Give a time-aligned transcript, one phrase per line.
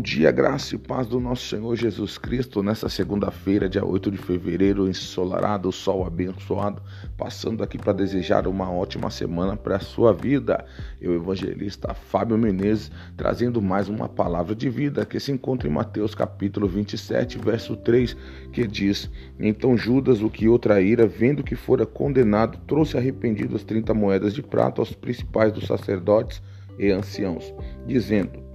[0.00, 4.16] Bom dia, graça e paz do nosso Senhor Jesus Cristo, nessa segunda-feira, dia 8 de
[4.16, 6.80] fevereiro, ensolarado, sol abençoado,
[7.18, 10.64] passando aqui para desejar uma ótima semana para a sua vida.
[11.02, 16.14] Eu, evangelista Fábio Menezes, trazendo mais uma palavra de vida que se encontra em Mateus
[16.14, 18.16] capítulo 27, verso 3,
[18.54, 23.64] que diz: Então Judas, o que outra ira, vendo que fora condenado, trouxe arrependido as
[23.64, 26.40] 30 moedas de prata aos principais dos sacerdotes
[26.78, 27.52] e anciãos,
[27.86, 28.49] dizendo: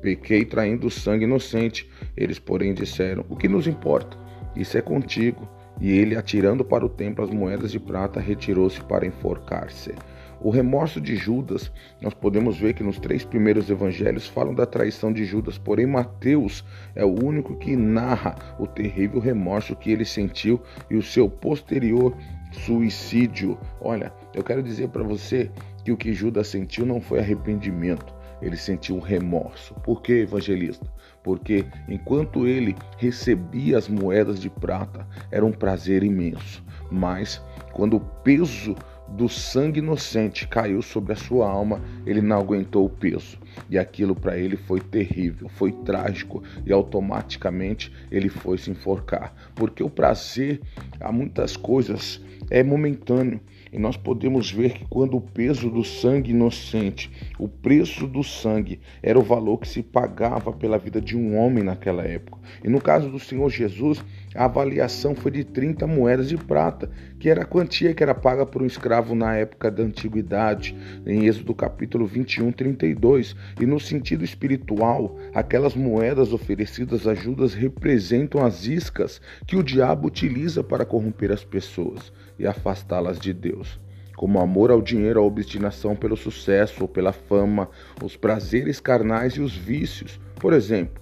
[0.00, 1.88] Pequei traindo sangue inocente.
[2.16, 4.16] Eles, porém, disseram: O que nos importa?
[4.54, 5.48] Isso é contigo.
[5.80, 9.94] E ele, atirando para o templo as moedas de prata, retirou-se para enforcar-se.
[10.40, 15.12] O remorso de Judas, nós podemos ver que nos três primeiros evangelhos falam da traição
[15.12, 20.60] de Judas, porém Mateus é o único que narra o terrível remorso que ele sentiu
[20.88, 22.16] e o seu posterior
[22.52, 23.58] suicídio.
[23.80, 25.50] Olha, eu quero dizer para você
[25.84, 29.74] que o que Judas sentiu não foi arrependimento, ele sentiu um remorso.
[29.82, 30.86] Por que, evangelista?
[31.22, 36.62] Porque enquanto ele recebia as moedas de prata, era um prazer imenso.
[36.90, 38.74] Mas quando o peso
[39.08, 43.38] do sangue inocente caiu sobre a sua alma, ele não aguentou o peso.
[43.70, 49.34] E aquilo para ele foi terrível, foi trágico e automaticamente ele foi se enforcar.
[49.54, 50.60] Porque o prazer
[51.00, 53.40] a muitas coisas é momentâneo.
[53.70, 58.80] E nós podemos ver que quando o peso do sangue inocente, o preço do sangue,
[59.02, 62.38] era o valor que se pagava pela vida de um homem naquela época.
[62.64, 64.02] E no caso do Senhor Jesus,
[64.34, 68.46] a avaliação foi de 30 moedas de prata, que era a quantia que era paga
[68.46, 70.76] por um escravo na época da antiguidade,
[71.06, 73.36] em Êxodo capítulo 21, 32.
[73.60, 80.08] E no sentido espiritual, aquelas moedas oferecidas a Judas representam as iscas que o diabo
[80.08, 83.78] utiliza para corromper as pessoas e afastá-las de Deus.
[84.16, 87.68] Como amor ao dinheiro, a obstinação pelo sucesso ou pela fama,
[88.02, 90.18] os prazeres carnais e os vícios.
[90.40, 91.00] Por exemplo,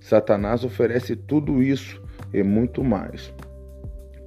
[0.00, 3.30] Satanás oferece tudo isso e muito mais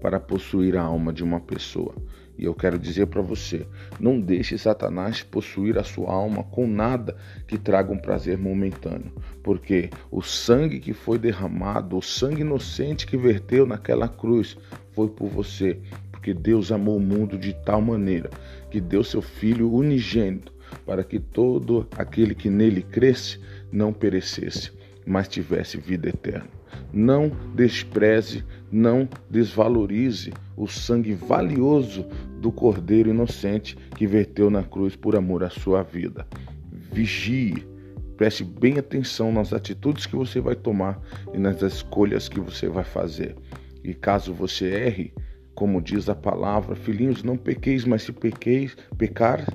[0.03, 1.96] para possuir a alma de uma pessoa.
[2.38, 3.66] E eu quero dizer para você:
[3.97, 7.16] não deixe Satanás possuir a sua alma com nada
[7.47, 13.16] que traga um prazer momentâneo, porque o sangue que foi derramado, o sangue inocente que
[13.16, 14.58] verteu naquela cruz,
[14.92, 15.80] foi por você,
[16.12, 18.30] porque Deus amou o mundo de tal maneira
[18.69, 20.52] que deu seu Filho unigênito
[20.86, 23.40] para que todo aquele que nele cresce
[23.72, 24.74] não perecesse,
[25.06, 26.50] mas tivesse vida eterna.
[26.92, 28.44] Não despreze,
[28.74, 32.06] não desvalorize o sangue valioso
[32.40, 36.26] do Cordeiro inocente que verteu na cruz por amor à sua vida.
[36.92, 37.66] Vigie,
[38.18, 41.00] preste bem atenção nas atitudes que você vai tomar
[41.34, 43.36] e nas escolhas que você vai fazer.
[43.84, 45.14] E caso você erre,
[45.54, 49.46] como diz a palavra, filhinhos, não pequeis, mas se pequeis, pecar,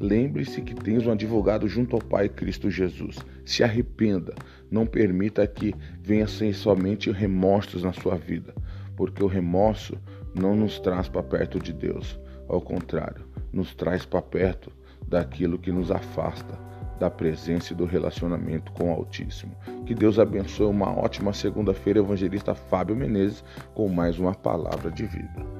[0.00, 3.18] lembre-se que tens um advogado junto ao Pai Cristo Jesus.
[3.44, 4.34] Se arrependa,
[4.70, 8.54] não permita que venha sem somente remorsos na sua vida,
[8.96, 9.96] porque o remorso
[10.34, 12.18] não nos traz para perto de Deus.
[12.48, 14.70] Ao contrário, nos traz para perto
[15.06, 19.54] daquilo que nos afasta da presença e do relacionamento com o Altíssimo.
[19.86, 23.44] Que Deus abençoe uma ótima segunda-feira, evangelista Fábio Menezes,
[23.74, 25.57] com mais uma palavra de vida.